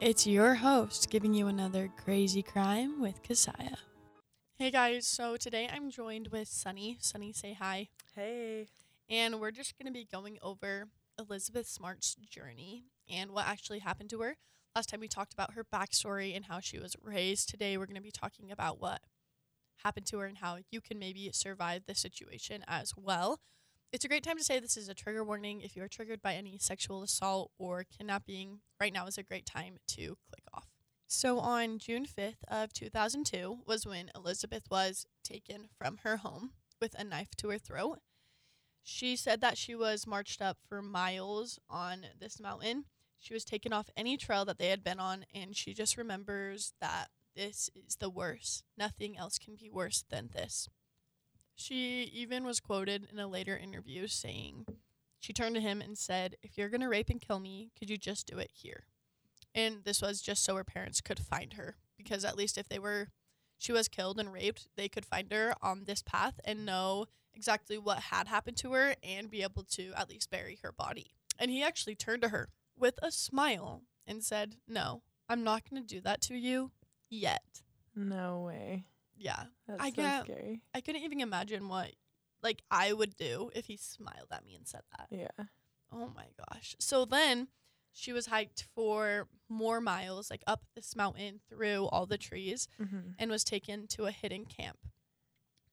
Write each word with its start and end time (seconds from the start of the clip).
It's 0.00 0.28
your 0.28 0.54
host 0.54 1.10
giving 1.10 1.34
you 1.34 1.48
another 1.48 1.90
crazy 2.04 2.40
crime 2.40 3.00
with 3.00 3.20
Kesiah. 3.24 3.78
Hey 4.56 4.70
guys, 4.70 5.08
so 5.08 5.36
today 5.36 5.68
I'm 5.72 5.90
joined 5.90 6.28
with 6.28 6.46
Sunny. 6.46 6.98
Sunny, 7.00 7.32
say 7.32 7.54
hi. 7.54 7.88
Hey. 8.14 8.68
And 9.10 9.40
we're 9.40 9.50
just 9.50 9.76
going 9.76 9.92
to 9.92 9.98
be 9.98 10.06
going 10.10 10.38
over 10.40 10.84
Elizabeth 11.18 11.66
Smart's 11.66 12.14
journey 12.14 12.84
and 13.12 13.32
what 13.32 13.48
actually 13.48 13.80
happened 13.80 14.10
to 14.10 14.20
her. 14.20 14.36
Last 14.76 14.88
time 14.88 15.00
we 15.00 15.08
talked 15.08 15.32
about 15.32 15.54
her 15.54 15.64
backstory 15.64 16.36
and 16.36 16.44
how 16.44 16.60
she 16.60 16.78
was 16.78 16.94
raised. 17.02 17.48
Today 17.48 17.76
we're 17.76 17.86
going 17.86 17.96
to 17.96 18.00
be 18.00 18.12
talking 18.12 18.52
about 18.52 18.80
what 18.80 19.00
happened 19.82 20.06
to 20.06 20.18
her 20.18 20.26
and 20.26 20.38
how 20.38 20.58
you 20.70 20.80
can 20.80 21.00
maybe 21.00 21.28
survive 21.32 21.82
the 21.88 21.96
situation 21.96 22.62
as 22.68 22.92
well. 22.96 23.40
It's 23.90 24.04
a 24.04 24.08
great 24.08 24.22
time 24.22 24.36
to 24.36 24.44
say 24.44 24.60
this 24.60 24.76
is 24.76 24.90
a 24.90 24.94
trigger 24.94 25.24
warning. 25.24 25.62
If 25.62 25.74
you 25.74 25.82
are 25.82 25.88
triggered 25.88 26.20
by 26.20 26.34
any 26.34 26.58
sexual 26.58 27.02
assault 27.02 27.52
or 27.58 27.84
kidnapping, 27.84 28.60
right 28.78 28.92
now 28.92 29.06
is 29.06 29.16
a 29.16 29.22
great 29.22 29.46
time 29.46 29.78
to 29.88 30.18
click 30.30 30.44
off. 30.52 30.68
So 31.06 31.38
on 31.38 31.78
June 31.78 32.04
5th 32.04 32.44
of 32.48 32.74
2002 32.74 33.60
was 33.66 33.86
when 33.86 34.10
Elizabeth 34.14 34.64
was 34.70 35.06
taken 35.24 35.68
from 35.78 36.00
her 36.02 36.18
home 36.18 36.50
with 36.82 36.94
a 36.98 37.04
knife 37.04 37.30
to 37.38 37.48
her 37.48 37.56
throat. 37.56 38.00
She 38.82 39.16
said 39.16 39.40
that 39.40 39.56
she 39.56 39.74
was 39.74 40.06
marched 40.06 40.42
up 40.42 40.58
for 40.68 40.82
miles 40.82 41.58
on 41.70 42.08
this 42.20 42.38
mountain. 42.38 42.84
She 43.18 43.32
was 43.32 43.44
taken 43.46 43.72
off 43.72 43.88
any 43.96 44.18
trail 44.18 44.44
that 44.44 44.58
they 44.58 44.68
had 44.68 44.84
been 44.84 45.00
on 45.00 45.24
and 45.34 45.56
she 45.56 45.72
just 45.72 45.96
remembers 45.96 46.74
that 46.82 47.06
this 47.34 47.70
is 47.74 47.96
the 47.96 48.10
worst. 48.10 48.64
Nothing 48.76 49.16
else 49.16 49.38
can 49.38 49.56
be 49.56 49.70
worse 49.70 50.04
than 50.10 50.28
this. 50.34 50.68
She 51.58 52.04
even 52.14 52.44
was 52.44 52.60
quoted 52.60 53.08
in 53.12 53.18
a 53.18 53.26
later 53.26 53.56
interview 53.56 54.06
saying, 54.06 54.66
She 55.18 55.32
turned 55.32 55.56
to 55.56 55.60
him 55.60 55.80
and 55.80 55.98
said, 55.98 56.36
If 56.40 56.56
you're 56.56 56.68
going 56.68 56.82
to 56.82 56.88
rape 56.88 57.10
and 57.10 57.20
kill 57.20 57.40
me, 57.40 57.72
could 57.76 57.90
you 57.90 57.96
just 57.96 58.28
do 58.28 58.38
it 58.38 58.52
here? 58.54 58.84
And 59.56 59.82
this 59.84 60.00
was 60.00 60.22
just 60.22 60.44
so 60.44 60.54
her 60.54 60.62
parents 60.62 61.00
could 61.00 61.18
find 61.18 61.54
her. 61.54 61.76
Because 61.96 62.24
at 62.24 62.36
least 62.36 62.58
if 62.58 62.68
they 62.68 62.78
were, 62.78 63.08
she 63.58 63.72
was 63.72 63.88
killed 63.88 64.20
and 64.20 64.32
raped, 64.32 64.68
they 64.76 64.88
could 64.88 65.04
find 65.04 65.32
her 65.32 65.52
on 65.60 65.82
this 65.84 66.00
path 66.00 66.38
and 66.44 66.64
know 66.64 67.06
exactly 67.34 67.76
what 67.76 67.98
had 67.98 68.28
happened 68.28 68.56
to 68.58 68.72
her 68.74 68.94
and 69.02 69.28
be 69.28 69.42
able 69.42 69.64
to 69.64 69.92
at 69.96 70.08
least 70.08 70.30
bury 70.30 70.60
her 70.62 70.70
body. 70.70 71.10
And 71.40 71.50
he 71.50 71.62
actually 71.64 71.96
turned 71.96 72.22
to 72.22 72.28
her 72.28 72.50
with 72.78 73.00
a 73.02 73.10
smile 73.10 73.82
and 74.06 74.22
said, 74.22 74.54
No, 74.68 75.02
I'm 75.28 75.42
not 75.42 75.68
going 75.68 75.82
to 75.82 75.94
do 75.94 76.00
that 76.02 76.20
to 76.22 76.36
you 76.36 76.70
yet. 77.10 77.62
No 77.96 78.42
way. 78.46 78.84
Yeah. 79.18 79.44
That's 79.66 79.82
I 79.82 79.90
so 79.90 79.96
can't- 79.96 80.24
scary. 80.26 80.60
I 80.74 80.80
couldn't 80.80 81.02
even 81.02 81.20
imagine 81.20 81.68
what 81.68 81.92
like 82.42 82.62
I 82.70 82.92
would 82.92 83.16
do 83.16 83.50
if 83.54 83.66
he 83.66 83.76
smiled 83.76 84.28
at 84.30 84.44
me 84.44 84.54
and 84.54 84.66
said 84.66 84.82
that. 84.96 85.08
Yeah. 85.10 85.44
Oh 85.92 86.12
my 86.14 86.26
gosh. 86.52 86.76
So 86.78 87.04
then 87.04 87.48
she 87.92 88.12
was 88.12 88.26
hiked 88.26 88.66
for 88.74 89.26
more 89.48 89.80
miles, 89.80 90.30
like 90.30 90.42
up 90.46 90.62
this 90.76 90.94
mountain 90.94 91.40
through 91.48 91.86
all 91.86 92.06
the 92.06 92.18
trees, 92.18 92.68
Mm-hmm. 92.80 93.12
and 93.18 93.30
was 93.30 93.42
taken 93.42 93.86
to 93.88 94.04
a 94.04 94.10
hidden 94.12 94.44
camp. 94.44 94.78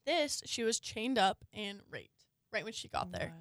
This, 0.05 0.41
she 0.45 0.63
was 0.63 0.79
chained 0.79 1.17
up 1.17 1.43
and 1.53 1.81
raped 1.89 2.25
right 2.51 2.63
when 2.63 2.73
she 2.73 2.87
got 2.87 3.11
there. 3.11 3.33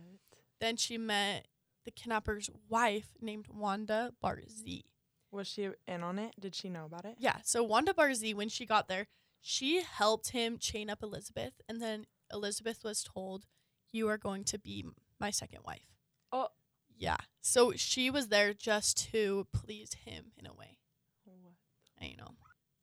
Then 0.60 0.76
she 0.76 0.96
met 0.98 1.46
the 1.84 1.90
kidnapper's 1.90 2.50
wife 2.68 3.08
named 3.20 3.46
Wanda 3.48 4.12
Barzee. 4.22 4.84
Was 5.30 5.46
she 5.46 5.68
in 5.86 6.02
on 6.02 6.18
it? 6.18 6.34
Did 6.40 6.54
she 6.54 6.68
know 6.70 6.84
about 6.86 7.04
it? 7.04 7.16
Yeah, 7.18 7.36
so 7.42 7.62
Wanda 7.62 7.92
Barzee, 7.92 8.34
when 8.34 8.48
she 8.48 8.64
got 8.66 8.88
there, 8.88 9.06
she 9.46 9.82
helped 9.82 10.30
him 10.30 10.56
chain 10.56 10.88
up 10.88 11.02
Elizabeth, 11.02 11.60
and 11.68 11.80
then 11.82 12.06
Elizabeth 12.32 12.82
was 12.82 13.04
told, 13.04 13.44
"You 13.92 14.08
are 14.08 14.16
going 14.16 14.44
to 14.44 14.58
be 14.58 14.86
my 15.20 15.30
second 15.30 15.60
wife." 15.64 15.98
Oh. 16.32 16.48
yeah. 16.96 17.18
So 17.42 17.72
she 17.76 18.10
was 18.10 18.28
there 18.28 18.54
just 18.54 19.10
to 19.12 19.46
please 19.52 19.92
him 20.06 20.32
in 20.38 20.46
a 20.46 20.54
way. 20.54 20.78
What? 21.24 21.54
I 22.00 22.14
know. 22.16 22.36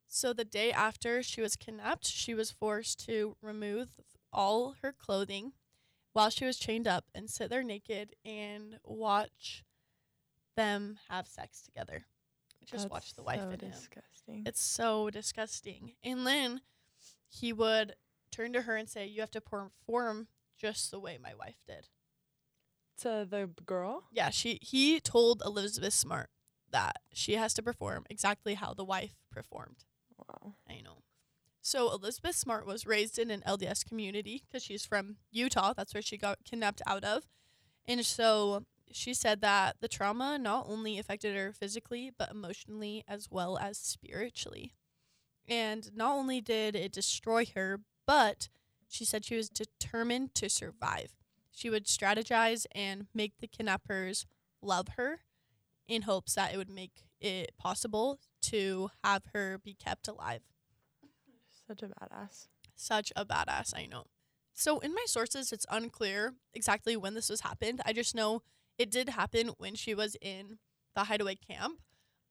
So 0.08 0.34
the 0.34 0.46
day 0.46 0.72
after 0.72 1.24
she 1.24 1.41
was 1.41 1.56
kidnapped, 1.56 2.06
she 2.06 2.34
was 2.34 2.52
forced 2.52 3.03
to 3.06 3.38
remove 3.41 3.90
all 4.31 4.75
her 4.81 4.94
clothing 4.94 5.53
while 6.13 6.30
she 6.30 6.46
was 6.46 6.59
chained 6.59 6.88
up 6.88 7.06
and 7.16 7.30
sit 7.30 7.50
there 7.50 7.63
naked 7.63 8.16
and 8.24 8.78
watch 8.84 9.63
them 10.56 11.00
have 11.09 11.28
sex 11.28 11.62
together. 11.62 12.06
Just 12.66 12.90
watch 12.90 13.14
the 13.16 13.24
wife 13.24 13.40
so 13.42 13.50
and 13.50 13.62
him. 13.62 13.72
disgusting. 13.72 14.44
It's 14.46 14.62
so 14.64 15.10
disgusting. 15.10 15.94
And 16.04 16.26
then 16.26 16.62
he 17.28 17.52
would 17.54 17.96
turn 18.32 18.54
to 18.54 18.62
her 18.64 18.76
and 18.76 18.90
say, 18.90 19.06
You 19.06 19.22
have 19.22 19.32
to 19.32 19.42
perform 19.42 20.28
just 20.58 20.92
the 20.92 21.00
way 21.00 21.18
my 21.22 21.34
wife 21.34 21.58
did. 21.68 21.88
to 23.00 23.26
the 23.30 23.50
girl? 23.66 24.04
Yeah, 24.12 24.30
she 24.30 24.60
he 24.62 25.00
told 25.00 25.42
Elizabeth 25.46 25.94
Smart 25.94 26.30
that 26.70 26.98
she 27.12 27.36
has 27.36 27.54
to 27.56 27.64
perform 27.64 28.06
exactly 28.10 28.54
how 28.54 28.74
the 28.74 28.86
wife 28.86 29.16
performed. 29.32 29.84
Wow. 30.18 30.54
I 30.70 30.82
know. 30.82 31.04
So 31.62 31.92
Elizabeth 31.94 32.36
Smart 32.36 32.66
was 32.66 32.88
raised 32.88 33.20
in 33.20 33.30
an 33.30 33.44
LDS 33.46 33.86
community 33.86 34.44
because 34.48 34.64
she's 34.64 34.86
from 34.86 35.18
Utah. 35.32 35.74
That's 35.74 35.94
where 35.94 36.02
she 36.02 36.18
got 36.18 36.44
kidnapped 36.44 36.82
out 36.88 37.04
of. 37.04 37.24
And 37.88 38.06
so 38.06 38.66
she 38.94 39.13
said 39.13 39.41
that 39.41 39.78
the 39.81 39.88
trauma 39.88 40.38
not 40.38 40.66
only 40.68 40.97
affected 40.97 41.35
her 41.35 41.53
physically, 41.53 42.12
but 42.18 42.31
emotionally 42.31 43.03
as 43.07 43.29
well 43.29 43.57
as 43.57 43.78
spiritually. 43.78 44.74
And 45.47 45.90
not 45.96 46.13
only 46.13 46.41
did 46.41 46.75
it 46.75 46.91
destroy 46.91 47.46
her, 47.56 47.81
but 48.06 48.50
she 48.88 49.06
said 49.06 49.25
she 49.25 49.35
was 49.35 49.50
determined 49.50 50.35
to 50.35 50.50
survive. 50.50 51.13
She 51.51 51.69
would 51.69 51.85
strategize 51.85 52.66
and 52.74 53.07
make 53.13 53.40
the 53.40 53.47
kidnappers 53.47 54.25
love 54.62 54.90
her 54.97 55.22
in 55.88 56.03
hopes 56.03 56.35
that 56.35 56.53
it 56.53 56.57
would 56.57 56.69
make 56.69 57.03
it 57.19 57.51
possible 57.57 58.19
to 58.44 58.90
have 59.03 59.24
her 59.34 59.57
be 59.57 59.74
kept 59.74 60.07
alive. 60.07 60.41
Such 61.68 61.84
a 61.84 61.88
badass. 61.88 62.47
Such 62.75 63.12
a 63.16 63.25
badass, 63.25 63.74
I 63.75 63.85
know. 63.85 64.06
So 64.53 64.80
in 64.80 64.94
my 64.94 65.03
sources, 65.06 65.51
it's 65.51 65.66
unclear 65.69 66.34
exactly 66.53 66.96
when 66.96 67.13
this 67.13 67.30
was 67.30 67.41
happened. 67.41 67.81
I 67.85 67.94
just 67.94 68.16
know 68.16 68.41
it 68.81 68.90
did 68.90 69.09
happen 69.09 69.52
when 69.59 69.75
she 69.75 69.94
was 69.94 70.18
in 70.22 70.58
the 70.96 71.03
hideaway 71.03 71.36
camp. 71.36 71.80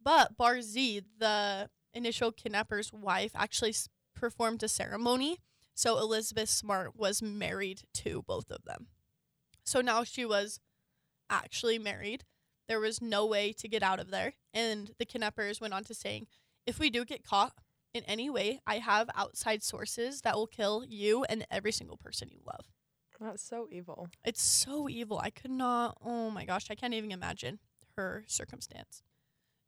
But 0.03 0.37
Barzee, 0.37 1.05
the 1.19 1.71
initial 1.95 2.33
kidnapper's 2.33 2.93
wife, 2.93 3.31
actually 3.37 3.75
performed 4.17 4.65
a 4.65 4.69
ceremony. 4.69 5.39
So 5.75 5.97
Elizabeth 5.99 6.49
Smart 6.49 6.97
was 6.97 7.23
married 7.23 7.83
to 7.95 8.23
both 8.27 8.51
of 8.51 8.65
them. 8.65 8.89
So 9.65 9.81
now 9.81 10.03
she 10.03 10.25
was 10.25 10.59
actually 11.31 11.79
married. 11.79 12.25
There 12.67 12.81
was 12.81 13.01
no 13.01 13.25
way 13.27 13.53
to 13.53 13.69
get 13.69 13.85
out 13.85 14.01
of 14.01 14.11
there. 14.11 14.33
And 14.53 14.91
the 14.99 15.05
kidnappers 15.05 15.61
went 15.61 15.73
on 15.73 15.85
to 15.85 15.95
saying, 15.95 16.27
if 16.67 16.81
we 16.81 16.91
do 16.91 17.05
get 17.05 17.25
caught, 17.25 17.53
in 17.93 18.05
any 18.05 18.31
way, 18.31 18.61
I 18.67 18.79
have 18.79 19.11
outside 19.17 19.63
sources 19.63 20.21
that 20.23 20.37
will 20.37 20.47
kill 20.47 20.85
you 20.89 21.25
and 21.25 21.47
every 21.51 21.73
single 21.73 21.97
person 21.97 22.29
you 22.31 22.41
love. 22.45 22.67
That's 23.21 23.43
so 23.43 23.69
evil. 23.71 24.09
It's 24.25 24.43
so 24.43 24.89
evil. 24.89 25.21
I 25.23 25.31
could 25.31 25.51
not, 25.51 25.99
oh 26.05 26.31
my 26.31 26.45
gosh, 26.45 26.69
I 26.71 26.75
can't 26.75 26.95
even 26.95 27.13
imagine 27.13 27.59
her 27.97 28.25
circumstance. 28.27 29.03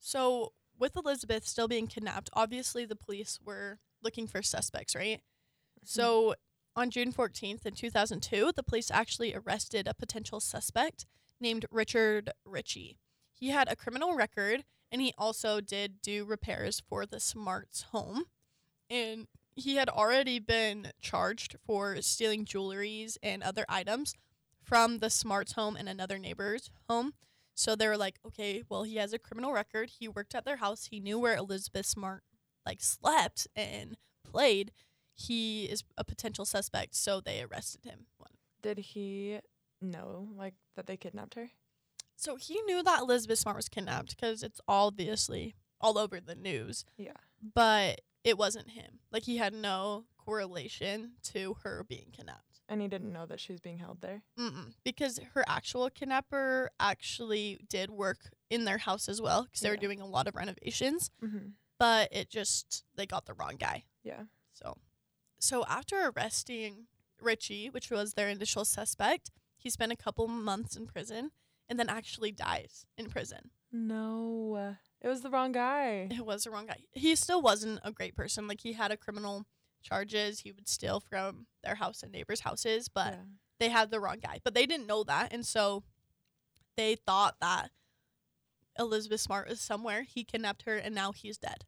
So, 0.01 0.53
with 0.79 0.97
Elizabeth 0.97 1.47
still 1.47 1.69
being 1.69 1.87
kidnapped, 1.87 2.31
obviously 2.33 2.85
the 2.87 2.97
police 2.97 3.39
were 3.45 3.79
looking 4.03 4.27
for 4.27 4.43
suspects, 4.43 4.97
right? 4.97 5.19
Mm-hmm. 5.19 5.85
So, 5.85 6.35
on 6.75 6.91
June 6.91 7.13
14th 7.13 7.67
in 7.67 7.75
2002, 7.75 8.53
the 8.57 8.63
police 8.63 8.91
actually 8.91 9.35
arrested 9.35 9.87
a 9.87 9.95
potential 9.95 10.41
suspect 10.41 11.07
named 11.39 11.67
Richard 11.71 12.31
Ricci. 12.47 12.97
He 13.33 13.51
had 13.51 13.71
a 13.71 13.77
criminal 13.77 14.15
record 14.15 14.65
and 14.91 15.01
he 15.01 15.13
also 15.19 15.61
did 15.61 16.01
do 16.03 16.25
repairs 16.25 16.83
for 16.87 17.05
the 17.05 17.21
Smarts 17.21 17.83
home. 17.93 18.25
And 18.89 19.27
he 19.55 19.77
had 19.77 19.89
already 19.89 20.39
been 20.39 20.93
charged 21.01 21.57
for 21.67 22.01
stealing 22.03 22.45
jewelries 22.45 23.17
and 23.23 23.43
other 23.43 23.65
items 23.69 24.15
from 24.63 24.99
the 24.99 25.11
Smarts 25.11 25.53
home 25.53 25.77
and 25.77 25.89
another 25.89 26.19
neighbor's 26.19 26.71
home. 26.89 27.13
So 27.55 27.77
they 27.77 27.87
were 27.87 27.97
like, 27.99 28.19
okay, 28.27 28.63
well, 28.69 28.85
he 28.85 28.97
has 28.97 29.13
a 29.13 29.19
criminal 29.19 29.53
record. 29.53 29.91
He 29.99 30.09
worked 30.09 30.35
at 30.35 30.45
their 30.45 30.57
house. 30.57 30.87
He 30.91 31.01
knew 31.01 31.19
where 31.19 31.37
Elizabeth 31.37 31.85
Smart 31.87 32.23
like 32.65 32.81
slept 32.83 33.47
and 33.55 33.97
played. 34.25 34.73
He 35.15 35.65
is 35.67 35.85
a 35.99 36.05
potential 36.05 36.45
suspect, 36.47 36.95
so 36.95 37.21
they 37.21 37.43
arrested 37.43 37.85
him. 37.85 38.07
Did 38.63 38.79
he 38.79 39.41
know 39.83 40.29
like 40.37 40.55
that 40.77 40.87
they 40.87 40.97
kidnapped 40.97 41.35
her? 41.35 41.51
So 42.17 42.37
he 42.37 42.61
knew 42.63 42.83
that 42.85 43.01
Elizabeth 43.03 43.41
Smart 43.41 43.57
was 43.57 43.69
kidnapped 43.69 44.11
because 44.17 44.43
it's 44.43 44.61
obviously 44.69 45.55
all 45.81 45.99
over 45.99 46.21
the 46.21 46.37
news, 46.37 46.85
Yeah. 46.97 47.13
but 47.55 48.01
it 48.25 48.39
wasn't 48.39 48.71
him. 48.71 49.01
Like 49.11 49.25
he 49.25 49.37
had 49.39 49.53
no 49.55 50.05
correlation 50.17 51.13
to 51.25 51.57
her 51.65 51.85
being 51.89 52.07
kidnapped. 52.13 52.61
And 52.69 52.81
he 52.81 52.89
didn't 52.89 53.13
know 53.13 53.27
that 53.27 53.41
she 53.41 53.53
was 53.53 53.61
being 53.61 53.79
held 53.79 54.01
there. 54.01 54.23
Mm-mm. 54.39 54.73
Because 54.85 55.21
her 55.35 55.45
actual 55.49 55.91
kidnapper 55.91 56.71
actually 56.81 57.59
did 57.69 57.91
work 57.91 58.31
in 58.49 58.65
their 58.65 58.79
house 58.79 59.09
as 59.09 59.21
well 59.21 59.43
because 59.45 59.61
they 59.61 59.69
were 59.71 59.77
doing 59.77 60.01
a 60.01 60.07
lot 60.07 60.27
of 60.29 60.37
renovations, 60.37 61.11
Mm-hmm. 61.23 61.49
but 61.79 62.09
it 62.13 62.31
just, 62.31 62.85
they 62.97 63.05
got 63.05 63.27
the 63.27 63.35
wrong 63.35 63.57
guy. 63.59 63.85
Yeah. 64.05 64.23
So, 64.53 64.79
so 65.39 65.65
after 65.69 66.11
arresting 66.17 66.87
Ricci, 67.21 67.69
which 67.69 67.91
was 67.91 68.15
their 68.15 68.29
initial 68.29 68.65
suspect, 68.65 69.31
he 69.57 69.69
spent 69.69 69.93
a 69.93 69.97
couple 69.97 70.27
months 70.29 70.77
in 70.77 70.87
prison 70.87 71.31
and 71.69 71.79
then 71.79 71.89
actually 71.89 72.33
dies 72.33 72.87
in 72.97 73.09
prison. 73.11 73.51
No. 73.71 74.77
It 75.03 75.09
was 75.09 75.23
the 75.23 75.31
wrong 75.31 75.51
guy. 75.51 76.09
It 76.11 76.25
was 76.25 76.45
the 76.45 76.51
wrong 76.51 76.67
guy. 76.67 76.79
He 76.93 77.17
still 77.17 77.43
wasn't 77.43 77.81
a 77.83 77.91
great 77.91 78.15
person. 78.15 78.47
Like 78.47 78.61
he 78.61 78.73
had 78.73 78.93
a 78.93 78.97
criminal 78.97 79.45
charges. 79.83 80.41
He 80.41 80.53
would 80.53 80.69
steal 80.69 81.01
from 81.01 81.47
their 81.65 81.75
house 81.75 82.03
and 82.05 82.13
neighbors' 82.13 82.41
houses, 82.41 82.89
but 82.89 83.15
yeah. 83.15 83.19
they 83.59 83.69
had 83.69 83.91
the 83.91 83.99
wrong 83.99 84.19
guy. 84.23 84.39
But 84.45 84.55
they 84.55 84.65
didn't 84.65 84.87
know 84.87 85.03
that, 85.05 85.33
and 85.33 85.45
so 85.45 85.83
they 86.77 86.95
thought 86.95 87.37
that 87.41 87.71
Elizabeth 88.79 89.21
Smart 89.21 89.49
was 89.49 89.61
somewhere. 89.61 90.03
He 90.03 90.23
kidnapped 90.23 90.63
her, 90.63 90.77
and 90.77 90.95
now 90.95 91.11
he's 91.11 91.37
dead. 91.37 91.65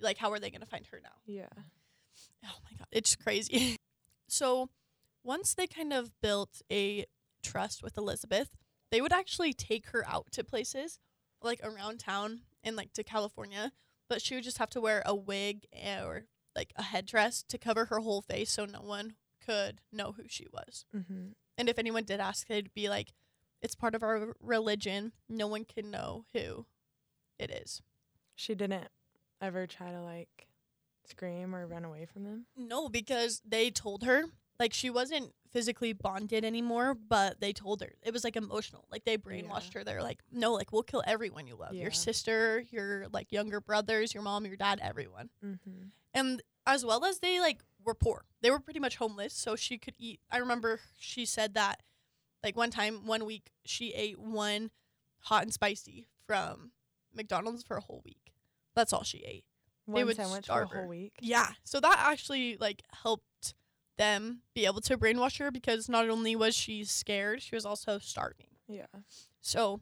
Like, 0.00 0.16
how 0.18 0.32
are 0.32 0.40
they 0.40 0.50
gonna 0.50 0.66
find 0.66 0.86
her 0.86 1.00
now? 1.02 1.20
Yeah. 1.26 1.48
Oh 2.44 2.58
my 2.64 2.76
god, 2.78 2.88
it's 2.90 3.14
crazy. 3.14 3.76
so 4.26 4.70
once 5.22 5.54
they 5.54 5.66
kind 5.66 5.92
of 5.92 6.10
built 6.22 6.62
a 6.72 7.04
trust 7.42 7.82
with 7.82 7.98
Elizabeth, 7.98 8.50
they 8.90 9.00
would 9.00 9.12
actually 9.12 9.52
take 9.52 9.88
her 9.88 10.06
out 10.08 10.26
to 10.32 10.42
places 10.44 10.98
like 11.44 11.60
around 11.62 11.98
town 11.98 12.40
and 12.62 12.76
like 12.76 12.92
to 12.94 13.04
California, 13.04 13.72
but 14.08 14.22
she 14.22 14.34
would 14.34 14.44
just 14.44 14.58
have 14.58 14.70
to 14.70 14.80
wear 14.80 15.02
a 15.04 15.14
wig 15.14 15.66
eh, 15.72 16.02
or 16.02 16.24
like 16.56 16.72
a 16.76 16.82
headdress 16.82 17.42
to 17.48 17.58
cover 17.58 17.86
her 17.86 18.00
whole 18.00 18.22
face 18.22 18.50
so 18.50 18.64
no 18.64 18.80
one 18.80 19.14
could 19.44 19.80
know 19.92 20.12
who 20.12 20.24
she 20.28 20.46
was. 20.52 20.84
Mm-hmm. 20.94 21.28
And 21.56 21.68
if 21.68 21.78
anyone 21.78 22.04
did 22.04 22.20
ask, 22.20 22.46
they'd 22.46 22.74
be 22.74 22.88
like, 22.88 23.12
it's 23.60 23.74
part 23.74 23.94
of 23.94 24.02
our 24.02 24.34
religion. 24.40 25.12
No 25.28 25.46
one 25.46 25.64
can 25.64 25.90
know 25.90 26.24
who 26.32 26.66
it 27.38 27.50
is. 27.50 27.82
She 28.34 28.54
didn't 28.54 28.88
ever 29.40 29.66
try 29.66 29.90
to 29.90 30.00
like 30.00 30.48
scream 31.06 31.54
or 31.54 31.66
run 31.66 31.84
away 31.84 32.06
from 32.06 32.24
them. 32.24 32.46
No, 32.56 32.88
because 32.88 33.40
they 33.44 33.70
told 33.70 34.04
her 34.04 34.24
like 34.58 34.72
she 34.72 34.90
wasn't 34.90 35.32
physically 35.54 35.92
bonded 35.94 36.44
anymore, 36.44 36.94
but 36.94 37.40
they 37.40 37.52
told 37.54 37.80
her 37.80 37.92
it 38.02 38.12
was 38.12 38.24
like 38.24 38.36
emotional. 38.36 38.84
Like 38.90 39.04
they 39.04 39.16
brainwashed 39.16 39.72
Yeah. 39.72 39.78
her. 39.80 39.84
They're 39.84 40.02
like, 40.02 40.18
no, 40.30 40.52
like 40.52 40.72
we'll 40.72 40.82
kill 40.82 41.02
everyone 41.06 41.46
you 41.46 41.54
love. 41.54 41.72
Yeah. 41.72 41.82
Your 41.84 41.90
sister, 41.92 42.64
your 42.70 43.06
like 43.12 43.32
younger 43.32 43.60
brothers, 43.60 44.12
your 44.12 44.22
mom, 44.24 44.44
your 44.44 44.56
dad, 44.56 44.80
everyone. 44.82 45.30
Mm-hmm. 45.42 45.84
And 46.12 46.42
as 46.66 46.84
well 46.84 47.04
as 47.04 47.20
they 47.20 47.40
like 47.40 47.62
were 47.84 47.94
poor. 47.94 48.24
They 48.42 48.50
were 48.50 48.58
pretty 48.60 48.80
much 48.80 48.96
homeless, 48.96 49.32
so 49.32 49.56
she 49.56 49.78
could 49.78 49.94
eat. 49.98 50.20
I 50.30 50.38
remember 50.38 50.80
she 50.98 51.24
said 51.24 51.54
that 51.54 51.80
like 52.42 52.56
one 52.56 52.70
time, 52.70 53.06
one 53.06 53.24
week, 53.24 53.50
she 53.64 53.92
ate 53.94 54.18
one 54.18 54.70
hot 55.20 55.44
and 55.44 55.52
spicy 55.54 56.08
from 56.26 56.72
McDonald's 57.14 57.62
for 57.62 57.76
a 57.76 57.80
whole 57.80 58.02
week. 58.04 58.32
That's 58.74 58.92
all 58.92 59.04
she 59.04 59.18
ate. 59.18 59.44
One 59.86 60.06
would 60.06 60.16
sandwich 60.16 60.46
for 60.46 60.62
a 60.62 60.66
whole 60.66 60.82
her. 60.82 60.86
week. 60.88 61.12
Yeah. 61.20 61.48
So 61.62 61.78
that 61.80 61.96
actually 61.98 62.56
like 62.58 62.82
helped 63.02 63.54
them 63.96 64.40
be 64.54 64.66
able 64.66 64.80
to 64.82 64.96
brainwash 64.98 65.38
her 65.38 65.50
because 65.50 65.88
not 65.88 66.08
only 66.08 66.34
was 66.36 66.54
she 66.54 66.84
scared, 66.84 67.42
she 67.42 67.54
was 67.54 67.64
also 67.66 67.98
starving. 67.98 68.48
Yeah. 68.68 68.86
So 69.40 69.80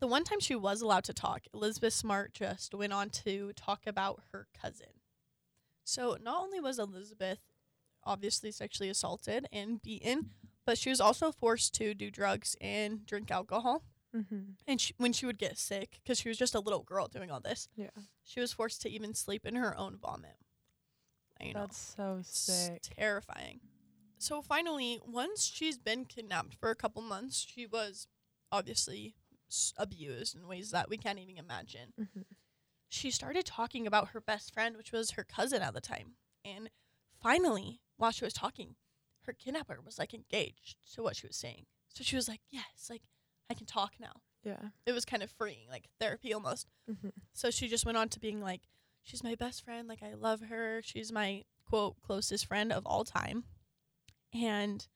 the 0.00 0.06
one 0.06 0.24
time 0.24 0.40
she 0.40 0.54
was 0.54 0.80
allowed 0.80 1.04
to 1.04 1.14
talk, 1.14 1.42
Elizabeth 1.54 1.92
Smart 1.92 2.32
just 2.34 2.74
went 2.74 2.92
on 2.92 3.10
to 3.10 3.52
talk 3.54 3.86
about 3.86 4.22
her 4.32 4.46
cousin. 4.60 4.86
So 5.84 6.16
not 6.22 6.42
only 6.42 6.60
was 6.60 6.78
Elizabeth 6.78 7.38
obviously 8.04 8.50
sexually 8.50 8.88
assaulted 8.90 9.46
and 9.52 9.82
beaten, 9.82 10.30
but 10.64 10.78
she 10.78 10.90
was 10.90 11.00
also 11.00 11.32
forced 11.32 11.74
to 11.74 11.94
do 11.94 12.10
drugs 12.10 12.56
and 12.60 13.04
drink 13.06 13.30
alcohol. 13.30 13.82
Mm-hmm. 14.16 14.40
And 14.66 14.80
she, 14.80 14.94
when 14.96 15.12
she 15.12 15.26
would 15.26 15.38
get 15.38 15.58
sick, 15.58 15.98
because 16.02 16.18
she 16.20 16.28
was 16.28 16.38
just 16.38 16.54
a 16.54 16.60
little 16.60 16.82
girl 16.82 17.06
doing 17.08 17.30
all 17.30 17.40
this, 17.40 17.68
Yeah. 17.76 17.90
she 18.24 18.40
was 18.40 18.52
forced 18.52 18.80
to 18.82 18.90
even 18.90 19.12
sleep 19.14 19.44
in 19.44 19.56
her 19.56 19.76
own 19.76 19.98
vomit. 20.00 20.36
Know. 21.40 21.52
That's 21.54 21.94
so 21.96 22.16
It's 22.20 22.38
sick. 22.38 22.82
terrifying. 22.96 23.60
So 24.18 24.40
finally, 24.42 25.00
once 25.06 25.44
she's 25.44 25.78
been 25.78 26.04
kidnapped 26.06 26.54
for 26.54 26.70
a 26.70 26.74
couple 26.74 27.02
months, 27.02 27.46
she 27.48 27.66
was 27.66 28.08
obviously 28.50 29.14
abused 29.76 30.34
in 30.34 30.48
ways 30.48 30.70
that 30.70 30.88
we 30.88 30.96
can't 30.96 31.18
even 31.18 31.36
imagine. 31.38 31.92
Mm-hmm. 32.00 32.22
She 32.88 33.10
started 33.10 33.44
talking 33.44 33.86
about 33.86 34.08
her 34.08 34.20
best 34.20 34.52
friend, 34.54 34.76
which 34.76 34.92
was 34.92 35.12
her 35.12 35.24
cousin 35.24 35.60
at 35.62 35.74
the 35.74 35.80
time. 35.80 36.14
And 36.44 36.70
finally, 37.20 37.80
while 37.96 38.10
she 38.12 38.24
was 38.24 38.32
talking, 38.32 38.76
her 39.22 39.32
kidnapper 39.32 39.78
was 39.84 39.98
like 39.98 40.14
engaged 40.14 40.76
to 40.94 41.02
what 41.02 41.16
she 41.16 41.26
was 41.26 41.36
saying. 41.36 41.66
So 41.88 42.02
she 42.04 42.16
was 42.16 42.28
like, 42.28 42.40
Yes, 42.50 42.88
like 42.88 43.02
I 43.50 43.54
can 43.54 43.66
talk 43.66 43.94
now. 44.00 44.22
Yeah. 44.44 44.68
It 44.86 44.92
was 44.92 45.04
kind 45.04 45.22
of 45.22 45.30
freeing, 45.30 45.68
like 45.68 45.88
therapy 46.00 46.32
almost. 46.32 46.68
Mm-hmm. 46.90 47.08
So 47.34 47.50
she 47.50 47.68
just 47.68 47.84
went 47.84 47.98
on 47.98 48.08
to 48.10 48.20
being 48.20 48.40
like, 48.40 48.62
she's 49.06 49.24
my 49.24 49.34
best 49.34 49.64
friend. 49.64 49.88
Like, 49.88 50.02
I 50.02 50.14
love 50.14 50.42
her. 50.42 50.80
She's 50.82 51.10
my 51.10 51.44
quote 51.64 51.96
closest 52.04 52.46
friend 52.46 52.72
of 52.72 52.84
all 52.84 53.04
time. 53.04 53.44
And 54.34 54.86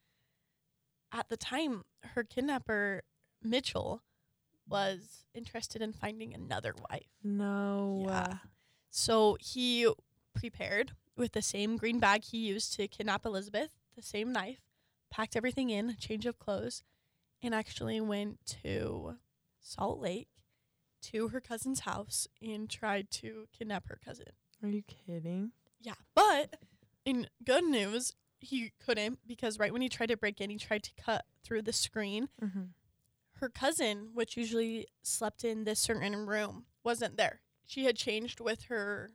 at 1.12 1.28
the 1.28 1.36
time, 1.36 1.84
her 2.14 2.24
kidnapper, 2.24 3.02
Mitchell, 3.42 4.02
was 4.68 5.24
interested 5.34 5.80
in 5.80 5.92
finding 5.92 6.34
another 6.34 6.74
wife. 6.90 7.06
No. 7.24 8.04
Yeah. 8.06 8.34
So 8.90 9.36
he 9.40 9.90
prepared 10.34 10.92
with 11.16 11.32
the 11.32 11.42
same 11.42 11.76
green 11.76 11.98
bag 11.98 12.24
he 12.24 12.38
used 12.38 12.74
to 12.74 12.88
kidnap 12.88 13.24
Elizabeth, 13.24 13.70
the 13.96 14.02
same 14.02 14.32
knife, 14.32 14.60
packed 15.10 15.36
everything 15.36 15.70
in, 15.70 15.96
change 15.98 16.26
of 16.26 16.38
clothes, 16.38 16.82
and 17.42 17.54
actually 17.54 18.00
went 18.00 18.38
to 18.62 19.16
Salt 19.60 20.00
Lake 20.00 20.28
to 21.02 21.29
her 21.29 21.41
cousin's 21.41 21.81
house 21.81 22.26
and 22.43 22.69
tried 22.69 23.11
to 23.12 23.47
kidnap 23.56 23.88
her 23.88 23.99
cousin. 24.05 24.26
Are 24.62 24.69
you 24.69 24.82
kidding? 24.82 25.52
Yeah. 25.81 25.94
But 26.14 26.56
in 27.05 27.29
good 27.44 27.64
news, 27.64 28.12
he 28.41 28.73
couldn't 28.85 29.19
because 29.26 29.58
right 29.58 29.73
when 29.73 29.82
he 29.82 29.88
tried 29.88 30.08
to 30.11 30.17
break 30.17 30.41
in, 30.41 30.50
he 30.50 30.56
tried 30.58 30.82
to 30.85 30.91
cut 31.02 31.25
through 31.44 31.62
the 31.62 31.73
screen. 31.73 32.29
Mm-hmm. 32.43 32.62
Her 33.35 33.49
cousin, 33.49 34.11
which 34.12 34.37
usually 34.37 34.87
slept 35.02 35.44
in 35.44 35.64
this 35.64 35.81
certain 35.81 36.26
room, 36.26 36.67
wasn't 36.85 37.17
there. 37.17 37.41
She 37.67 37.85
had 37.85 37.97
changed 37.97 38.41
with 38.41 38.64
her. 38.64 39.11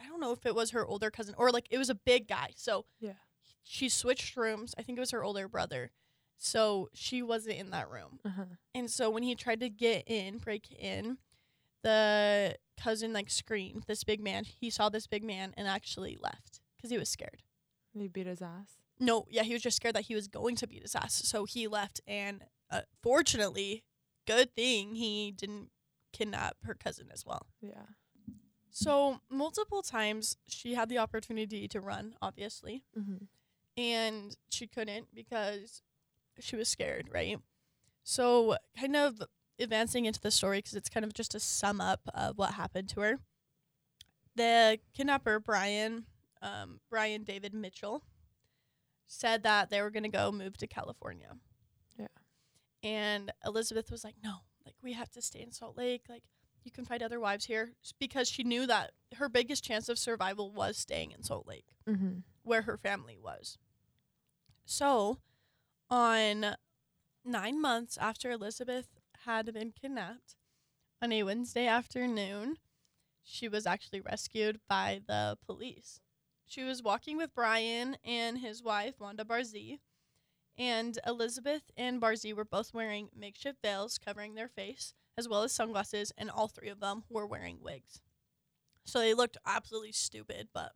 I- 0.00 0.08
don't 0.08 0.20
know 0.20 0.32
if 0.32 0.46
it 0.46 0.54
was 0.54 0.70
her 0.70 0.86
older 0.86 1.10
cousin 1.10 1.34
or 1.36 1.50
like 1.50 1.66
it 1.70 1.78
was 1.78 1.90
a 1.90 1.94
big 1.94 2.26
guy. 2.28 2.50
So 2.56 2.86
Yeah. 3.00 3.14
she 3.62 3.88
switched 3.90 4.36
rooms. 4.36 4.74
I 4.78 4.82
think 4.82 4.96
it 4.98 5.00
was 5.00 5.10
her 5.10 5.22
older 5.24 5.48
brother. 5.48 5.90
So 6.38 6.88
she 6.94 7.22
wasn't 7.22 7.56
in 7.58 7.70
that 7.70 7.88
room. 7.90 8.20
Uh-huh. 8.24 8.44
And 8.74 8.90
so 8.90 9.08
when 9.10 9.22
he 9.22 9.34
tried 9.34 9.60
to 9.60 9.70
get 9.70 10.04
in, 10.06 10.36
break 10.38 10.70
in, 10.70 11.16
the 11.86 12.56
cousin 12.82 13.12
like 13.12 13.30
screamed. 13.30 13.84
This 13.86 14.02
big 14.04 14.20
man, 14.20 14.44
he 14.44 14.70
saw 14.70 14.88
this 14.88 15.06
big 15.06 15.22
man 15.24 15.54
and 15.56 15.68
actually 15.68 16.18
left 16.20 16.60
because 16.76 16.90
he 16.90 16.98
was 16.98 17.08
scared. 17.08 17.42
He 17.96 18.08
beat 18.08 18.26
his 18.26 18.42
ass. 18.42 18.72
No, 18.98 19.26
yeah, 19.30 19.42
he 19.42 19.52
was 19.52 19.62
just 19.62 19.76
scared 19.76 19.94
that 19.94 20.04
he 20.04 20.14
was 20.14 20.26
going 20.28 20.56
to 20.56 20.66
beat 20.66 20.82
his 20.82 20.94
ass. 20.94 21.14
So 21.24 21.44
he 21.44 21.66
left. 21.68 22.00
And 22.06 22.42
uh, 22.70 22.82
fortunately, 23.02 23.84
good 24.26 24.54
thing 24.54 24.94
he 24.96 25.30
didn't 25.30 25.70
kidnap 26.12 26.56
her 26.64 26.74
cousin 26.74 27.08
as 27.12 27.24
well. 27.24 27.46
Yeah. 27.60 27.86
So 28.70 29.20
multiple 29.30 29.82
times 29.82 30.36
she 30.48 30.74
had 30.74 30.88
the 30.88 30.98
opportunity 30.98 31.68
to 31.68 31.80
run, 31.80 32.14
obviously, 32.20 32.82
Mm-hmm. 32.98 33.24
and 33.80 34.36
she 34.50 34.66
couldn't 34.66 35.14
because 35.14 35.82
she 36.40 36.56
was 36.56 36.68
scared, 36.68 37.08
right? 37.12 37.38
So, 38.02 38.56
kind 38.78 38.94
of 38.96 39.20
advancing 39.58 40.04
into 40.04 40.20
the 40.20 40.30
story 40.30 40.58
because 40.58 40.74
it's 40.74 40.88
kind 40.88 41.04
of 41.04 41.12
just 41.14 41.34
a 41.34 41.40
sum 41.40 41.80
up 41.80 42.00
of 42.14 42.36
what 42.38 42.54
happened 42.54 42.88
to 42.90 43.00
her. 43.00 43.18
The 44.34 44.78
kidnapper, 44.94 45.40
Brian, 45.40 46.04
um, 46.42 46.80
Brian 46.90 47.24
David 47.24 47.54
Mitchell, 47.54 48.02
said 49.06 49.42
that 49.44 49.70
they 49.70 49.80
were 49.80 49.90
going 49.90 50.02
to 50.02 50.08
go 50.08 50.30
move 50.32 50.56
to 50.58 50.66
California. 50.66 51.36
Yeah. 51.98 52.06
And 52.82 53.32
Elizabeth 53.44 53.90
was 53.90 54.04
like, 54.04 54.16
no, 54.22 54.38
like, 54.64 54.74
we 54.82 54.92
have 54.92 55.10
to 55.12 55.22
stay 55.22 55.40
in 55.40 55.52
Salt 55.52 55.76
Lake. 55.78 56.02
Like, 56.08 56.24
you 56.64 56.70
can 56.72 56.84
find 56.84 57.02
other 57.02 57.20
wives 57.20 57.44
here 57.46 57.70
because 58.00 58.28
she 58.28 58.42
knew 58.42 58.66
that 58.66 58.90
her 59.14 59.28
biggest 59.28 59.64
chance 59.64 59.88
of 59.88 59.98
survival 59.98 60.50
was 60.50 60.76
staying 60.76 61.12
in 61.12 61.22
Salt 61.22 61.46
Lake 61.46 61.66
Mm-hmm. 61.88 62.18
where 62.42 62.62
her 62.62 62.76
family 62.76 63.16
was. 63.16 63.56
So, 64.64 65.18
on 65.88 66.56
nine 67.24 67.60
months 67.60 67.96
after 67.96 68.32
Elizabeth 68.32 68.95
had 69.26 69.52
been 69.52 69.72
kidnapped, 69.72 70.36
on 71.02 71.12
a 71.12 71.24
Wednesday 71.24 71.66
afternoon, 71.66 72.58
she 73.24 73.48
was 73.48 73.66
actually 73.66 74.00
rescued 74.00 74.60
by 74.68 75.00
the 75.06 75.36
police. 75.44 76.00
She 76.46 76.62
was 76.62 76.82
walking 76.82 77.16
with 77.16 77.34
Brian 77.34 77.96
and 78.04 78.38
his 78.38 78.62
wife, 78.62 79.00
Wanda 79.00 79.24
Barzee, 79.24 79.80
and 80.56 80.98
Elizabeth 81.04 81.72
and 81.76 82.00
Barzee 82.00 82.32
were 82.32 82.44
both 82.44 82.72
wearing 82.72 83.08
makeshift 83.14 83.60
veils 83.62 83.98
covering 83.98 84.36
their 84.36 84.48
face, 84.48 84.94
as 85.18 85.28
well 85.28 85.42
as 85.42 85.52
sunglasses, 85.52 86.12
and 86.16 86.30
all 86.30 86.46
three 86.46 86.68
of 86.68 86.78
them 86.78 87.02
were 87.10 87.26
wearing 87.26 87.58
wigs. 87.60 88.00
So 88.84 89.00
they 89.00 89.12
looked 89.12 89.38
absolutely 89.44 89.92
stupid, 89.92 90.48
but 90.54 90.70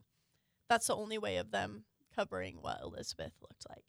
that's 0.67 0.87
the 0.87 0.95
only 0.95 1.17
way 1.17 1.37
of 1.37 1.51
them 1.51 1.85
covering 2.13 2.57
what 2.61 2.81
Elizabeth 2.83 3.31
looked 3.41 3.65
like. 3.69 3.85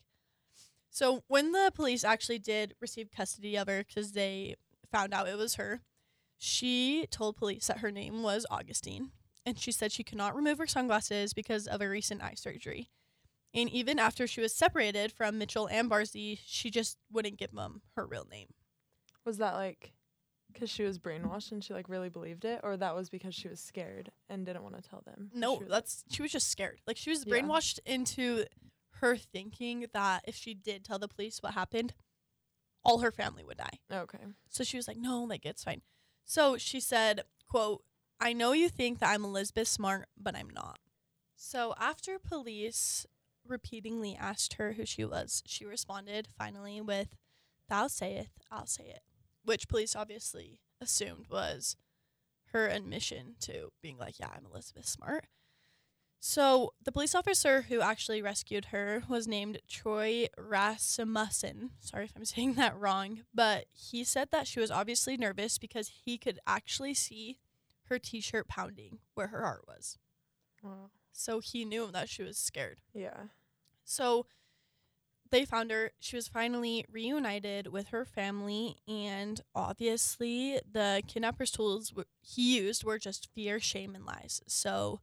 So 0.95 1.25
when 1.27 1.53
the 1.53 1.73
police 1.75 2.05
actually 2.05 2.39
did 2.39 2.75
receive 2.79 3.11
custody 3.11 3.57
of 3.57 3.67
her 3.67 3.83
because 3.83 4.13
they 4.13 4.57
found 4.93 5.15
out 5.15 5.27
it 5.27 5.39
was 5.39 5.55
her, 5.55 5.81
she 6.37 7.07
told 7.11 7.37
police 7.37 7.67
that 7.69 7.79
her 7.79 7.91
name 7.91 8.23
was 8.23 8.45
Augustine, 8.51 9.11
and 9.47 9.59
she 9.59 9.73
said 9.73 9.91
she 9.91 10.05
could 10.05 10.19
not 10.19 10.37
remove 10.37 10.59
her 10.59 10.67
sunglasses 10.67 11.33
because 11.33 11.67
of 11.67 11.81
a 11.81 11.89
recent 11.89 12.23
eye 12.23 12.35
surgery. 12.37 12.91
And 13.55 13.71
even 13.71 13.99
after 13.99 14.27
she 14.27 14.43
was 14.43 14.55
separated 14.55 15.13
from 15.13 15.39
Mitchell 15.39 15.67
and 15.67 15.91
Barzee, 15.91 16.39
she 16.45 16.71
just 16.71 16.99
wouldn't 17.11 17.39
give 17.39 17.53
them 17.53 17.81
her 17.97 18.07
real 18.07 18.27
name. 18.31 18.49
Was 19.25 19.39
that 19.39 19.55
like 19.55 19.93
because 20.53 20.69
she 20.69 20.83
was 20.83 20.99
brainwashed 20.99 21.53
and 21.53 21.65
she 21.65 21.73
like 21.73 21.89
really 21.89 22.11
believed 22.11 22.45
it, 22.45 22.61
or 22.63 22.77
that 22.77 22.95
was 22.95 23.09
because 23.09 23.35
she 23.35 23.49
was 23.49 23.61
scared 23.61 24.11
and 24.29 24.45
didn't 24.45 24.63
want 24.63 24.75
to 24.83 24.87
tell 24.87 25.03
them? 25.07 25.31
No, 25.33 25.59
She 25.61 25.65
that's 25.71 26.05
she 26.11 26.21
was 26.23 26.33
just 26.33 26.51
scared. 26.51 26.81
Like 26.87 26.99
she 26.99 27.09
was 27.09 27.25
Yeah. 27.27 27.37
brainwashed 27.37 27.79
into 27.87 28.45
her 29.03 29.17
thinking 29.17 29.87
that 29.93 30.25
if 30.27 30.35
she 30.35 30.55
did 30.55 30.85
tell 30.85 30.99
the 30.99 31.09
police 31.09 31.43
what 31.43 31.55
happened, 31.55 31.93
all 32.85 33.01
her 33.01 33.13
family 33.13 33.45
would 33.45 33.59
die. 33.59 33.79
okay. 33.93 34.19
So 34.49 34.65
she 34.65 34.77
was 34.77 34.89
like, 34.89 34.97
"No, 34.97 35.23
like 35.25 35.45
it's 35.45 35.65
fine." 35.65 35.83
So 36.25 36.57
she 36.57 36.81
said, 36.81 37.25
"quote 37.49 37.85
I 38.21 38.33
know 38.33 38.53
you 38.53 38.69
think 38.69 39.01
that 39.01 39.11
I'm 39.11 39.25
Elizabeth 39.25 39.69
Smart, 39.69 40.09
but 40.17 40.37
I'm 40.37 40.49
not." 40.49 40.79
So 41.37 41.75
after 41.79 42.19
police 42.19 43.07
repeatedly 43.45 44.17
asked 44.17 44.55
her 44.55 44.75
who 44.75 44.87
she 44.87 45.05
was, 45.05 45.43
she 45.47 45.65
responded 45.65 46.29
finally 46.39 46.81
with, 46.81 47.17
"Thou 47.69 47.89
sayeth, 47.89 48.39
I'll 48.51 48.67
say 48.67 48.89
it," 48.89 49.03
which 49.45 49.69
police 49.69 49.97
obviously 49.97 50.61
assumed 50.81 51.27
was 51.29 51.77
her 52.47 52.69
admission 52.69 53.35
to 53.41 53.73
being 53.83 53.99
like, 53.99 54.19
"Yeah, 54.21 54.31
I'm 54.33 54.47
Elizabeth 54.47 54.87
Smart." 54.87 55.27
So 56.25 56.73
the 56.81 56.93
police 56.93 57.17
officer 57.17 57.63
who 57.63 57.81
actually 57.81 58.23
rescued 58.23 58.67
her 58.67 59.03
was 59.09 59.27
named 59.27 59.59
Troy 59.67 60.29
Rasmussen. 60.39 61.71
Sorry 61.81 62.05
if 62.05 62.13
I'm 62.15 62.25
saying 62.25 62.55
that 62.55 62.79
wrong, 62.79 63.23
but 63.35 63.65
he 63.73 64.05
said 64.05 64.29
that 64.31 64.47
she 64.47 64.61
was 64.61 64.71
obviously 64.71 65.17
nervous 65.17 65.59
because 65.59 65.91
he 66.05 66.19
could 66.19 66.39
actually 66.47 66.95
see 66.95 67.39
her 67.87 67.99
t-shirt 67.99 68.47
pounding 68.47 69.01
where 69.15 69.27
her 69.27 69.43
heart 69.43 69.65
was. 69.67 69.99
Wow. 70.63 70.91
So 71.13 71.41
he 71.41 71.65
knew 71.65 71.91
that 71.91 72.09
she 72.09 72.23
was 72.23 72.39
scared. 72.39 72.79
Yeah. 72.95 73.25
So 73.85 74.27
they 75.31 75.45
found 75.45 75.73
her. 75.73 75.91
She 75.99 76.15
was 76.15 76.29
finally 76.29 76.85
reunited 76.89 77.67
with 77.67 77.89
her 77.89 78.05
family, 78.05 78.77
and 78.87 79.41
obviously, 79.57 80.61
the 80.71 81.03
kidnapper's 81.09 81.51
tools 81.51 81.89
w- 81.89 82.07
he 82.21 82.59
used 82.59 82.85
were 82.85 82.99
just 83.01 83.29
fear, 83.35 83.59
shame, 83.59 83.97
and 83.97 84.07
lies. 84.07 84.41
So 84.47 85.01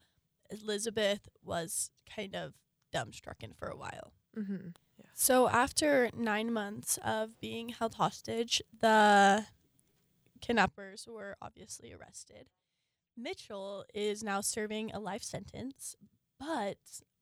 Elizabeth 0.50 1.28
was 1.44 1.92
kind 2.14 2.36
of 2.36 2.54
dumbstrucken 2.94 3.56
for 3.56 3.68
a 3.68 3.78
while. 3.78 4.14
Mm-hmm. 4.38 4.70
So 5.14 5.50
after 5.50 6.10
nine 6.16 6.52
months 6.52 6.98
of 7.04 7.40
being 7.40 7.70
held 7.70 7.96
hostage, 7.96 8.62
the 8.80 9.46
kidnappers 10.42 11.08
were 11.08 11.36
obviously 11.42 11.94
arrested. 11.94 12.48
Mitchell 13.18 13.86
is 13.94 14.24
now 14.24 14.42
serving 14.42 14.92
a 14.92 15.00
life 15.00 15.24
sentence, 15.24 15.96
but 16.40 16.78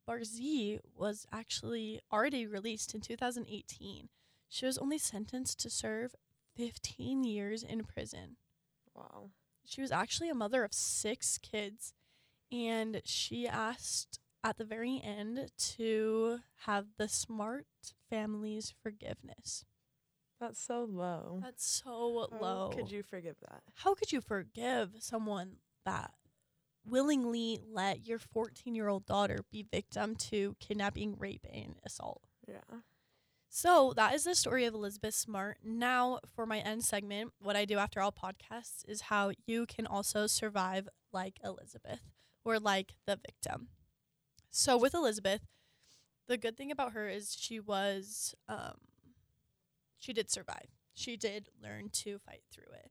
Barzee 0.08 0.80
was 0.96 1.26
actually 1.32 2.02
already 2.12 2.46
released 2.46 2.94
in 2.94 3.02
2018. 3.02 4.10
She 4.48 4.66
was 4.66 4.78
only 4.78 4.98
sentenced 4.98 5.60
to 5.62 5.70
serve 5.70 6.16
15 6.56 7.24
years 7.24 7.64
in 7.64 7.84
prison. 7.84 8.38
Wow. 8.96 9.32
She 9.66 9.82
was 9.82 9.92
actually 9.92 10.30
a 10.30 10.36
mother 10.36 10.64
of 10.64 10.74
six 10.74 11.38
kids, 11.38 11.94
and 12.52 13.02
she 13.06 13.48
asked 13.48 14.20
at 14.44 14.58
the 14.58 14.66
very 14.66 15.02
end 15.04 15.52
to 15.58 16.40
have 16.66 16.86
the 16.98 17.08
smart 17.08 17.66
family's 18.10 18.74
forgiveness. 18.82 19.66
That's 20.40 20.62
so 20.62 20.88
low. 20.90 21.40
That's 21.44 21.66
so 21.66 22.28
How 22.32 22.38
low. 22.40 22.72
Could 22.74 22.92
you 22.92 23.04
forgive 23.04 23.38
that? 23.42 23.64
How 23.76 23.96
could 23.96 24.12
you 24.12 24.22
forgive 24.22 24.92
someone 25.00 25.58
that 25.86 26.12
willingly 26.86 27.60
let 27.70 28.08
your 28.08 28.20
14 28.20 28.76
year 28.76 28.88
old 28.88 29.06
daughter 29.06 29.40
be 29.52 29.66
victim 29.70 30.16
to 30.16 30.56
kidnapping, 30.60 31.16
rape, 31.18 31.46
and 31.52 31.76
assault? 31.84 32.22
Yeah. 32.48 32.82
So 33.50 33.94
that 33.96 34.14
is 34.14 34.26
the 34.26 34.36
story 34.36 34.66
of 34.66 34.74
Elizabeth 34.74 35.16
Smart. 35.16 35.58
Now, 35.64 36.20
for 36.36 36.46
my 36.46 36.60
end 36.60 36.84
segment, 36.84 37.32
what 37.40 37.56
I 37.56 37.66
do 37.66 37.78
after 37.78 38.02
all 38.02 38.12
podcasts 38.12 38.88
is 38.88 39.02
how 39.02 39.32
you 39.46 39.66
can 39.66 39.88
also 39.88 40.28
survive 40.28 40.88
like 41.12 41.40
Elizabeth 41.44 42.02
or 42.48 42.60
like 42.60 42.94
the 43.06 43.18
victim. 43.18 43.68
So 44.50 44.78
with 44.78 44.94
Elizabeth, 44.94 45.42
the 46.28 46.38
good 46.38 46.56
thing 46.56 46.72
about 46.72 46.94
her 46.94 47.10
is 47.10 47.36
she 47.38 47.60
was 47.60 48.34
um 48.48 48.78
she 50.00 50.14
did 50.14 50.32
survive. 50.32 50.70
She 50.94 51.18
did 51.18 51.50
learn 51.62 51.90
to 51.90 52.20
fight 52.20 52.44
through 52.52 52.72
it. 52.74 52.90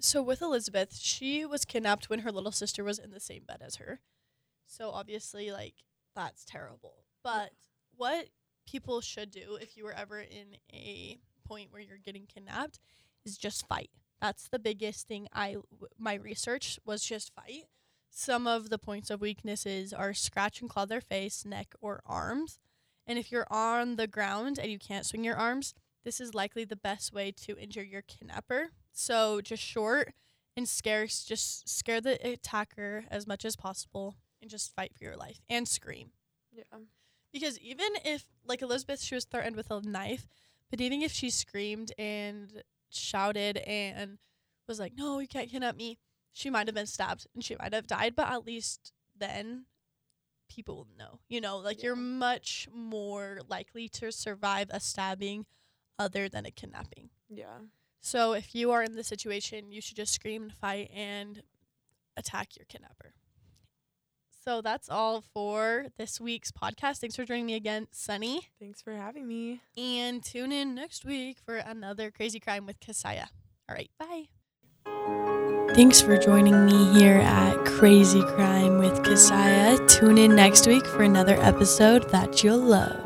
So 0.00 0.22
with 0.22 0.42
Elizabeth, 0.42 0.98
she 1.00 1.46
was 1.46 1.64
kidnapped 1.64 2.10
when 2.10 2.20
her 2.20 2.30
little 2.30 2.52
sister 2.52 2.84
was 2.84 2.98
in 2.98 3.10
the 3.10 3.20
same 3.20 3.44
bed 3.46 3.62
as 3.64 3.76
her. 3.76 4.00
So 4.66 4.90
obviously 4.90 5.50
like 5.50 5.76
that's 6.14 6.44
terrible. 6.44 7.04
But 7.22 7.52
what 7.96 8.26
people 8.66 9.00
should 9.00 9.30
do 9.30 9.56
if 9.60 9.78
you 9.78 9.84
were 9.84 9.94
ever 9.94 10.20
in 10.20 10.58
a 10.74 11.18
point 11.48 11.72
where 11.72 11.80
you're 11.80 11.96
getting 11.96 12.26
kidnapped 12.26 12.80
is 13.24 13.38
just 13.38 13.66
fight. 13.66 13.90
That's 14.20 14.48
the 14.48 14.58
biggest 14.58 15.08
thing 15.08 15.26
I 15.32 15.56
my 15.98 16.14
research 16.14 16.78
was 16.84 17.02
just 17.02 17.32
fight. 17.34 17.64
Some 18.16 18.46
of 18.46 18.70
the 18.70 18.78
points 18.78 19.10
of 19.10 19.20
weaknesses 19.20 19.92
are 19.92 20.14
scratch 20.14 20.60
and 20.60 20.70
claw 20.70 20.84
their 20.84 21.00
face, 21.00 21.44
neck, 21.44 21.74
or 21.80 22.00
arms. 22.06 22.60
And 23.08 23.18
if 23.18 23.32
you're 23.32 23.48
on 23.50 23.96
the 23.96 24.06
ground 24.06 24.56
and 24.56 24.70
you 24.70 24.78
can't 24.78 25.04
swing 25.04 25.24
your 25.24 25.34
arms, 25.34 25.74
this 26.04 26.20
is 26.20 26.32
likely 26.32 26.64
the 26.64 26.76
best 26.76 27.12
way 27.12 27.32
to 27.32 27.58
injure 27.58 27.82
your 27.82 28.02
kidnapper. 28.02 28.68
So 28.92 29.40
just 29.40 29.64
short 29.64 30.14
and 30.56 30.68
scarce, 30.68 31.24
just 31.24 31.68
scare 31.68 32.00
the 32.00 32.24
attacker 32.24 33.04
as 33.10 33.26
much 33.26 33.44
as 33.44 33.56
possible 33.56 34.14
and 34.40 34.48
just 34.48 34.72
fight 34.76 34.92
for 34.96 35.02
your 35.02 35.16
life 35.16 35.40
and 35.50 35.66
scream. 35.66 36.12
Yeah. 36.52 36.62
Because 37.32 37.58
even 37.58 37.88
if, 38.04 38.24
like 38.46 38.62
Elizabeth, 38.62 39.02
she 39.02 39.16
was 39.16 39.24
threatened 39.24 39.56
with 39.56 39.72
a 39.72 39.80
knife, 39.80 40.28
but 40.70 40.80
even 40.80 41.02
if 41.02 41.10
she 41.10 41.30
screamed 41.30 41.90
and 41.98 42.62
shouted 42.90 43.56
and 43.56 44.18
was 44.68 44.78
like, 44.78 44.92
no, 44.96 45.18
you 45.18 45.26
can't 45.26 45.50
kidnap 45.50 45.74
me, 45.74 45.98
she 46.34 46.50
might 46.50 46.66
have 46.66 46.74
been 46.74 46.86
stabbed 46.86 47.26
and 47.34 47.42
she 47.42 47.56
might 47.58 47.72
have 47.72 47.86
died, 47.86 48.14
but 48.14 48.28
at 48.28 48.44
least 48.44 48.92
then 49.16 49.64
people 50.50 50.76
will 50.76 50.88
know. 50.98 51.20
You 51.28 51.40
know, 51.40 51.56
like 51.56 51.82
you're 51.82 51.96
much 51.96 52.68
more 52.74 53.38
likely 53.48 53.88
to 53.90 54.12
survive 54.12 54.66
a 54.70 54.80
stabbing 54.80 55.46
other 55.98 56.28
than 56.28 56.44
a 56.44 56.50
kidnapping. 56.50 57.10
Yeah. 57.30 57.60
So 58.00 58.32
if 58.34 58.54
you 58.54 58.72
are 58.72 58.82
in 58.82 58.96
this 58.96 59.06
situation, 59.06 59.70
you 59.70 59.80
should 59.80 59.96
just 59.96 60.12
scream 60.12 60.42
and 60.42 60.52
fight 60.52 60.90
and 60.94 61.42
attack 62.16 62.56
your 62.56 62.66
kidnapper. 62.66 63.14
So 64.44 64.60
that's 64.60 64.90
all 64.90 65.22
for 65.32 65.86
this 65.96 66.20
week's 66.20 66.50
podcast. 66.50 66.98
Thanks 66.98 67.16
for 67.16 67.24
joining 67.24 67.46
me 67.46 67.54
again, 67.54 67.86
Sunny. 67.92 68.50
Thanks 68.60 68.82
for 68.82 68.92
having 68.92 69.26
me. 69.26 69.62
And 69.78 70.22
tune 70.22 70.52
in 70.52 70.74
next 70.74 71.06
week 71.06 71.38
for 71.46 71.56
another 71.56 72.10
crazy 72.10 72.40
crime 72.40 72.66
with 72.66 72.78
Kesiah. 72.80 73.28
All 73.68 73.74
right, 73.74 73.90
bye. 73.98 74.24
Thanks 75.74 76.00
for 76.00 76.16
joining 76.16 76.66
me 76.66 76.92
here 76.92 77.18
at 77.18 77.56
Crazy 77.64 78.22
Crime 78.22 78.78
with 78.78 79.02
Kesiah. 79.02 79.88
Tune 79.88 80.18
in 80.18 80.36
next 80.36 80.68
week 80.68 80.86
for 80.86 81.02
another 81.02 81.34
episode 81.40 82.08
that 82.10 82.44
you'll 82.44 82.58
love. 82.58 83.03